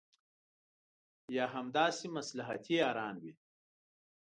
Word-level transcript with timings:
یا 1.35 1.45
همداسې 1.55 2.07
مصلحتي 2.17 2.73
یاران 2.81 3.15
وي. 3.23 3.33